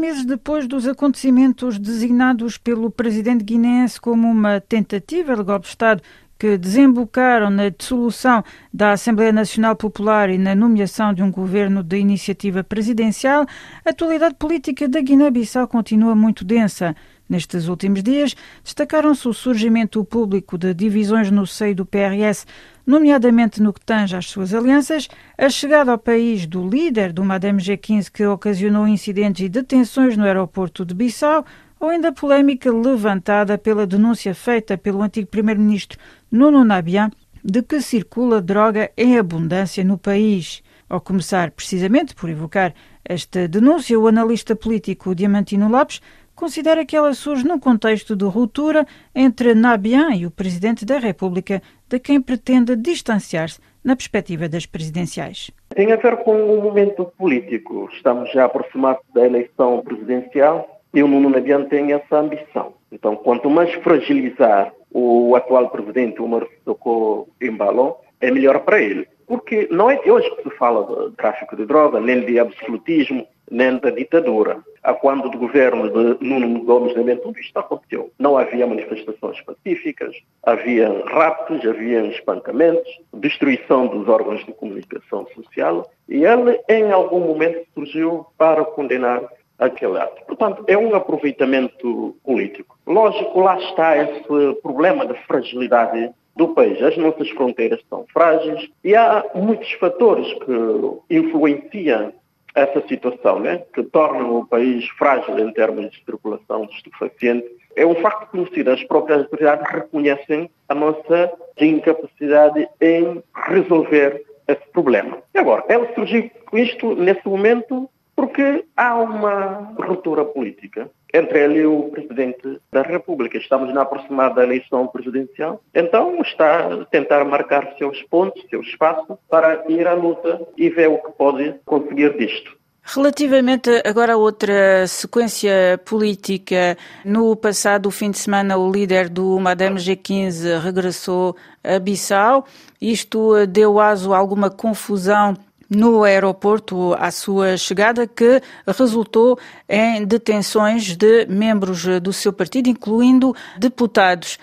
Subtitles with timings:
[0.00, 6.02] meses depois dos acontecimentos designados pelo presidente guineense como uma tentativa de golpe de Estado
[6.38, 8.42] que desembocaram na dissolução
[8.72, 13.44] da Assembleia Nacional Popular e na nomeação de um governo de iniciativa presidencial,
[13.84, 16.96] a atualidade política da Guiné-Bissau continua muito densa.
[17.30, 18.34] Nestes últimos dias,
[18.64, 22.44] destacaram-se o surgimento público de divisões no seio do PRS,
[22.84, 25.06] nomeadamente no que tange às suas alianças,
[25.38, 30.24] a chegada ao país do líder do Madame G15 que ocasionou incidentes e detenções no
[30.24, 31.46] aeroporto de Bissau,
[31.78, 36.00] ou ainda a polémica levantada pela denúncia feita pelo antigo primeiro-ministro
[36.32, 37.12] Nuno Nabian
[37.44, 40.64] de que circula droga em abundância no país.
[40.88, 42.74] Ao começar precisamente por evocar
[43.04, 46.00] esta denúncia, o analista político Diamantino Lopes
[46.40, 51.60] considera que ela surge num contexto de ruptura entre Nabian e o Presidente da República,
[51.86, 55.50] de quem pretende distanciar-se na perspectiva das presidenciais.
[55.74, 57.90] Tem a ver com o momento político.
[57.92, 62.72] Estamos já aproximados da eleição presidencial e o Nuno Nabian tem essa ambição.
[62.90, 69.06] Então, quanto mais fragilizar o atual presidente, Omar Sissoko Embalon, é melhor para ele.
[69.26, 73.26] Porque não é de hoje que se fala de tráfico de droga, nem de absolutismo,
[73.50, 74.58] nem da ditadura.
[74.82, 78.10] A quando do governo de Nuno Gomes de Bento, isto aconteceu.
[78.18, 86.24] Não havia manifestações pacíficas, havia raptos, havia espancamentos, destruição dos órgãos de comunicação social, e
[86.24, 89.22] ele, em algum momento, surgiu para condenar
[89.58, 90.24] aquele ato.
[90.26, 92.78] Portanto, é um aproveitamento político.
[92.86, 96.82] Lógico, lá está esse problema da fragilidade do país.
[96.82, 102.14] As nossas fronteiras são frágeis e há muitos fatores que influenciam
[102.54, 103.62] essa situação, né?
[103.72, 107.46] que tornam o país frágil em termos de circulação de estupefaciente.
[107.76, 108.70] É um facto conhecido.
[108.70, 115.18] As próprias autoridades reconhecem a nossa incapacidade em resolver esse problema.
[115.34, 121.60] E agora, ela surgiu com isto nesse momento porque há uma ruptura política entre ele
[121.60, 123.38] e o Presidente da República.
[123.38, 129.64] Estamos na aproximada eleição presidencial, então está a tentar marcar seus pontos, seu espaço, para
[129.68, 132.60] ir à luta e ver o que pode conseguir disto.
[132.82, 139.76] Relativamente agora a outra sequência política, no passado fim de semana o líder do Madame
[139.76, 142.44] G15 regressou a Bissau.
[142.80, 145.36] Isto deu aso a alguma confusão
[145.70, 149.38] no aeroporto à sua chegada, que resultou
[149.68, 154.38] em detenções de membros do seu partido, incluindo deputados.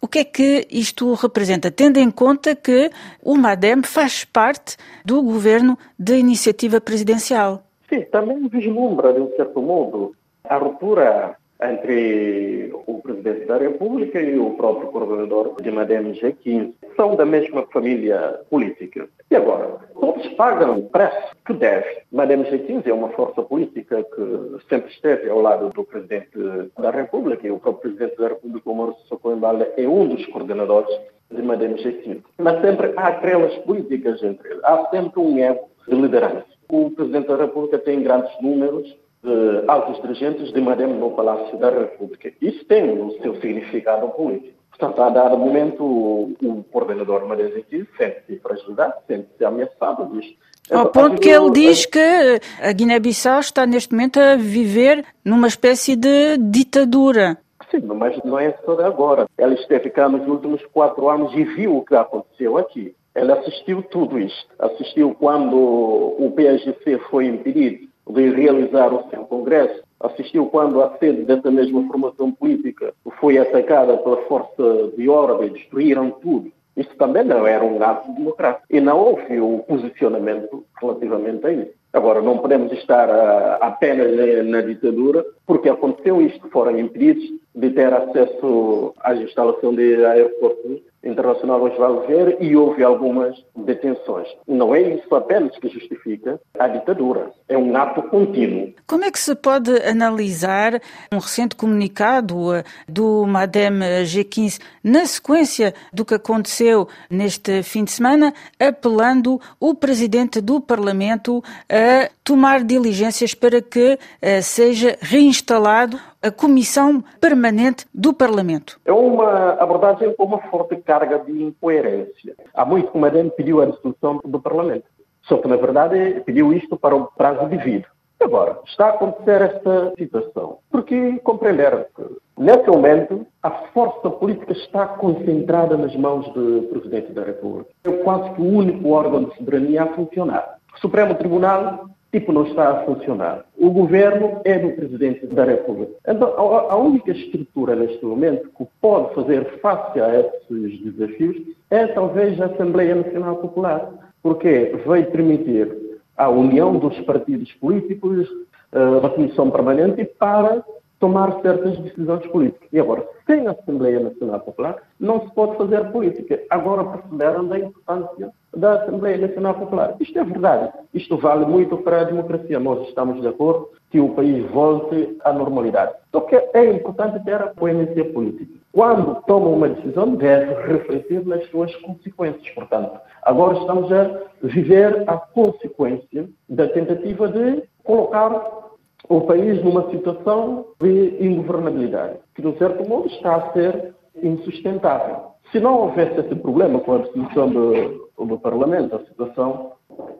[0.00, 2.90] O que é que isto representa, tendo em conta que
[3.22, 7.62] o MADEM faz parte do governo da iniciativa presidencial?
[7.88, 10.12] Sim, também vislumbra, de um certo modo,
[10.42, 16.72] a ruptura entre o Presidente da República e o próprio coordenador de Madem G15.
[16.96, 19.08] São da mesma família política.
[19.30, 22.02] E agora, todos pagam o preço que deve.
[22.10, 26.36] Madem G15 é uma força política que sempre esteve ao lado do Presidente
[26.76, 30.92] da República e o próprio Presidente da República, o Maurício Socoembala, é um dos coordenadores
[31.30, 32.20] de Madem G15.
[32.38, 34.64] Mas sempre há aquelas políticas entre eles.
[34.64, 36.46] Há sempre um ego de liderança.
[36.68, 38.88] O Presidente da República tem grandes números,
[39.22, 42.32] de altos dirigentes de Madem no Palácio da República.
[42.40, 44.61] Isso tem o seu significado político.
[44.82, 50.36] Portanto, a dado momento, o, o coordenador Madeziki sente-se fragilidade, sente-se ameaçado disto.
[50.72, 55.94] Ao ponto que ele diz que a Guiné-Bissau está neste momento a viver numa espécie
[55.94, 57.38] de ditadura.
[57.70, 59.28] Sim, mas não é só de agora.
[59.38, 62.92] Ela esteve cá nos últimos quatro anos e viu o que aconteceu aqui.
[63.14, 64.48] Ela assistiu tudo isto.
[64.58, 71.24] Assistiu quando o PSGC foi impedido de realizar o seu congresso, assistiu quando a sede
[71.24, 76.50] dessa mesma formação política foi atacada pela força de ordem, destruíram tudo.
[76.76, 78.66] Isso também não era um ato democrático.
[78.70, 81.72] E não houve um posicionamento relativamente a isso.
[81.92, 87.22] Agora, não podemos estar uh, apenas na ditadura, porque aconteceu isto, foram impedidos
[87.54, 94.28] de ter acesso à instalação de aeroportos Internacional Osvaldo Vieira e houve algumas detenções.
[94.46, 98.72] Não é isso apenas que justifica a ditadura, é um ato contínuo.
[98.86, 100.80] Como é que se pode analisar
[101.12, 107.90] um recente comunicado eh, do MADEM G15 na sequência do que aconteceu neste fim de
[107.90, 116.30] semana, apelando o presidente do Parlamento a tomar diligências para que uh, seja reinstalado a
[116.30, 118.80] Comissão Permanente do Parlamento?
[118.84, 122.36] É uma abordagem com uma forte carga de incoerência.
[122.54, 124.84] Há muito que o Madem pediu a dissolução do Parlamento.
[125.22, 127.86] Só que, na verdade, pediu isto para o prazo devido.
[128.20, 130.58] Agora, está a acontecer esta situação.
[130.70, 132.04] Porque compreenderam que,
[132.38, 137.70] nesse momento, a força política está concentrada nas mãos do Presidente da República.
[137.82, 140.56] É quase que o único órgão de soberania a funcionar.
[140.74, 143.44] O Supremo Tribunal tipo não está a funcionar.
[143.58, 145.92] O governo é do Presidente da República.
[146.06, 151.36] Então, a única estrutura neste momento que pode fazer face a esses desafios
[151.70, 153.90] é talvez a Assembleia Nacional Popular,
[154.22, 155.74] porque vai permitir
[156.16, 158.28] a união dos partidos políticos,
[158.72, 160.62] a Comissão Permanente para
[161.02, 162.68] tomar certas decisões políticas.
[162.72, 166.40] E agora, sem a Assembleia Nacional Popular, não se pode fazer política.
[166.48, 169.96] Agora perceberam da importância da Assembleia Nacional Popular.
[169.98, 170.72] Isto é verdade.
[170.94, 172.60] Isto vale muito para a democracia.
[172.60, 175.92] Nós estamos de acordo que o país volte à normalidade.
[176.12, 178.52] Só que é importante ter a coerência política.
[178.70, 182.48] Quando toma uma decisão, deve refletir nas suas consequências.
[182.54, 188.61] Portanto, agora estamos a viver a consequência da tentativa de colocar
[189.08, 195.32] o país numa situação de ingovernabilidade, que, de certo modo, está a ser insustentável.
[195.50, 199.72] Se não houvesse esse problema com a dissolução do, do Parlamento, a situação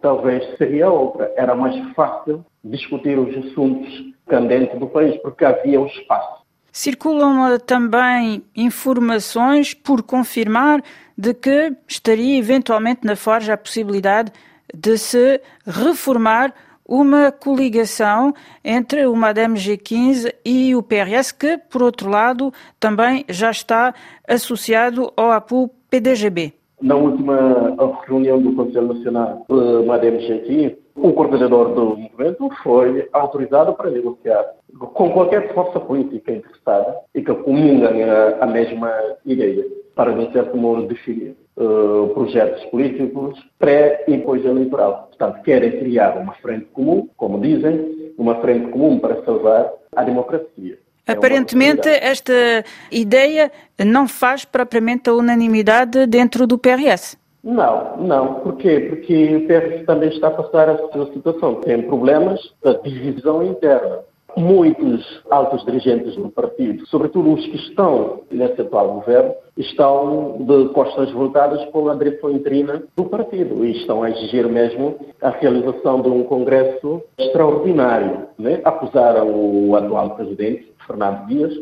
[0.00, 1.32] talvez seria outra.
[1.36, 3.88] Era mais fácil discutir os assuntos
[4.26, 6.40] candentes do país, porque havia o espaço.
[6.72, 10.82] Circulam também informações por confirmar
[11.18, 14.32] de que estaria eventualmente na forja a possibilidade
[14.72, 16.54] de se reformar
[16.90, 18.34] uma coligação
[18.64, 23.94] entre o MADEM G15 e o PRS, que, por outro lado, também já está
[24.26, 26.52] associado ao APU-PDGB.
[26.82, 27.76] Na última
[28.08, 34.44] reunião do Conselho Nacional do MADEM G15, o coordenador do movimento foi autorizado para negociar
[34.78, 38.90] com qualquer força política interessada e que comunga a mesma
[39.24, 39.64] ideia,
[39.94, 45.08] para, de certo modo, definir uh, projetos políticos pré e pós-eleitoral.
[45.08, 50.78] Portanto, querem criar uma frente comum, como dizem, uma frente comum para salvar a democracia.
[51.06, 53.50] É Aparentemente, esta ideia
[53.84, 57.18] não faz propriamente a unanimidade dentro do PRS.
[57.42, 58.34] Não, não.
[58.34, 58.80] Porquê?
[58.80, 61.54] Porque o PRS também está a passar a sua situação.
[61.56, 64.00] Tem problemas de divisão interna
[64.36, 71.10] muitos altos dirigentes do partido, sobretudo os que estão nesse atual governo, estão de costas
[71.12, 76.24] voltadas pela direção interina do partido e estão a exigir mesmo a realização de um
[76.24, 78.28] congresso extraordinário.
[78.38, 78.60] Né?
[78.64, 81.52] Acusaram o atual presidente, Fernando Dias,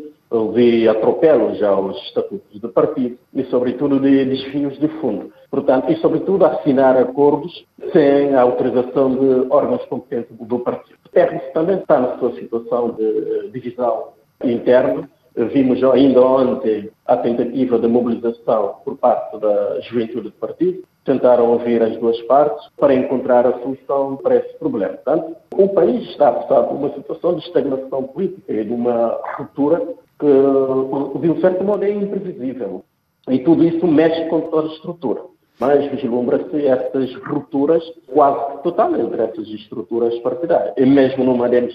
[0.53, 5.31] de atropelos aos estatutos do partido e, sobretudo, de desvios de fundo.
[5.49, 10.98] Portanto, e, sobretudo, assinar acordos sem a autorização de órgãos competentes do partido.
[11.19, 14.09] PRS também está na sua situação de divisão
[14.43, 15.09] interna.
[15.35, 20.83] Vimos ainda ontem a tentativa de mobilização por parte da juventude do partido.
[21.05, 24.93] Tentaram ouvir as duas partes para encontrar a solução para esse problema.
[24.93, 29.17] Portanto, o país está a passar por uma situação de estagnação política e de uma
[29.37, 29.81] ruptura
[30.19, 32.83] que, de um certo modo, é imprevisível.
[33.29, 35.21] E tudo isso mexe com toda a estrutura.
[35.59, 40.73] Mas vislumbra-se essas rupturas quase totais entre essas estruturas partidárias.
[40.77, 41.69] E mesmo no MDM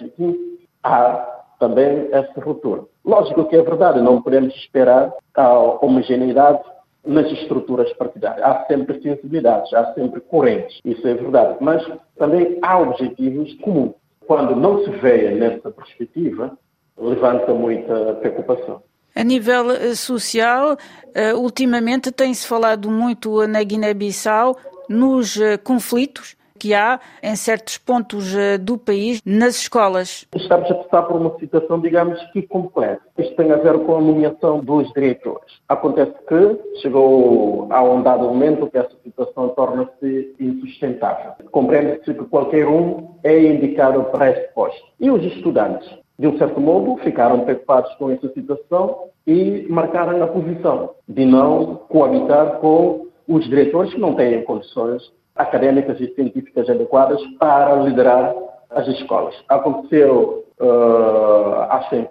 [0.83, 2.83] há também essa ruptura.
[3.05, 6.61] Lógico que é verdade, não podemos esperar a homogeneidade
[7.07, 8.43] nas estruturas partidárias.
[8.43, 11.57] Há sempre sensibilidades, há sempre correntes, isso é verdade.
[11.61, 13.95] Mas também há objetivos comuns.
[14.27, 16.57] Quando não se vê nessa perspectiva,
[16.97, 18.83] levanta muita preocupação.
[19.17, 20.77] A nível eh, social,
[21.15, 24.57] eh, ultimamente tem-se falado muito na Guiné-Bissau
[24.89, 30.27] nos eh, conflitos que há em certos pontos do país nas escolas.
[30.35, 33.03] Estamos a passar por uma situação, digamos que complexa.
[33.19, 35.61] Isto tem a ver com a nomeação dos diretores.
[35.69, 41.33] Acontece que chegou a um dado momento que essa situação torna-se insustentável.
[41.51, 44.83] Compreende-se que qualquer um é indicado para esse posto.
[44.99, 46.04] E os estudantes?
[46.19, 51.77] De um certo modo, ficaram preocupados com essa situação e marcaram a posição de não
[51.89, 55.03] coabitar com os diretores que não têm condições
[55.35, 58.35] acadêmicas e científicas adequadas para liderar
[58.71, 59.35] as escolas.
[59.49, 62.07] Aconteceu, uh, acho, em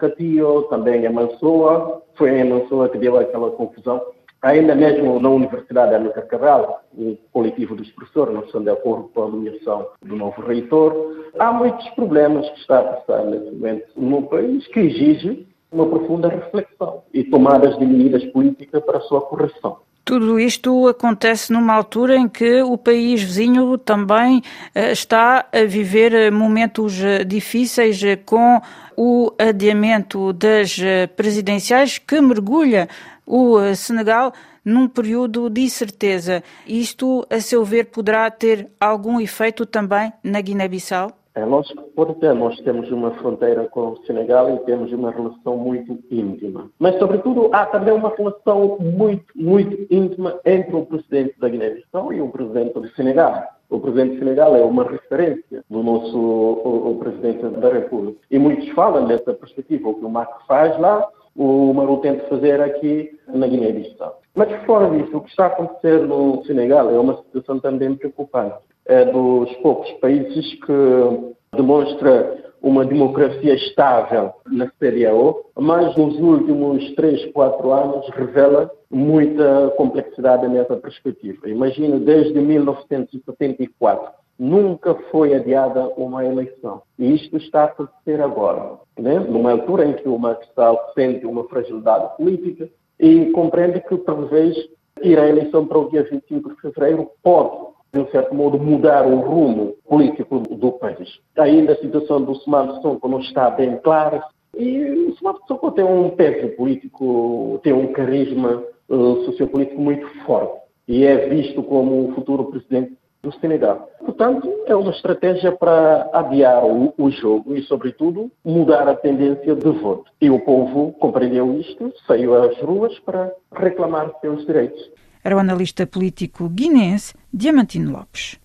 [0.69, 4.01] também em Mansoa, foi em Mansoa que deu aquela confusão
[4.43, 9.23] Ainda mesmo na Universidade Amílcar Cabral, o coletivo dos professores não estão de acordo com
[9.23, 11.15] a nomeação do novo reitor.
[11.39, 16.27] Há muitos problemas que está a passar nesse momento no país que exigem uma profunda
[16.27, 19.77] reflexão e tomadas de medidas políticas para a sua correção.
[20.05, 24.41] Tudo isto acontece numa altura em que o país vizinho também
[24.75, 28.61] eh, está a viver eh, momentos eh, difíceis com
[28.97, 30.77] o adiamento das
[31.15, 32.89] presidenciais que mergulha
[33.25, 36.43] o Senegal num período de incerteza.
[36.67, 41.11] Isto, a seu ver, poderá ter algum efeito também na Guiné-Bissau?
[41.35, 42.33] É lógico que pode ter.
[42.35, 46.69] Nós temos uma fronteira com o Senegal e temos uma relação muito íntima.
[46.77, 52.21] Mas, sobretudo, há também uma relação muito, muito íntima entre o presidente da Guiné-Bissau e
[52.21, 53.43] o presidente do Senegal.
[53.67, 58.19] o presidente do Senegal é uma referência do nosso o, o presidente da República.
[58.29, 62.61] E muitos falam dessa perspectiva, o que o Macri faz lá, o Maru tenta fazer
[62.61, 64.19] aqui na Guiné-Bissau.
[64.35, 68.55] Mas fora disso, o que está a acontecer no Senegal é uma situação também preocupante.
[68.85, 77.31] É dos poucos países que demonstra uma democracia estável na CDAO, mas nos últimos 3,
[77.33, 81.49] 4 anos revela muita complexidade nessa perspectiva.
[81.49, 86.81] Imagina, desde 1974, nunca foi adiada uma eleição.
[86.97, 89.19] E isto está a acontecer agora, né?
[89.19, 94.55] numa altura em que o Marquesal sente uma fragilidade política e compreende que, talvez,
[95.01, 99.05] ir à eleição para o dia 25 de fevereiro pode de um certo modo, mudar
[99.05, 101.19] o rumo político do país.
[101.37, 104.23] Ainda a situação do Sumar Sonko não está bem clara
[104.57, 110.59] e o Sumar Sonko tem um peso político, tem um carisma uh, sociopolítico muito forte
[110.87, 113.89] e é visto como o futuro presidente do Senegal.
[113.99, 119.69] Portanto, é uma estratégia para adiar o, o, jogo e, sobretudo, mudar a tendência de
[119.69, 120.11] voto.
[120.21, 124.91] E o povo compreendeu isto, saiu às ruas para reclamar seus direitos
[125.23, 128.37] era o analista político guinense Diamantino Lopes.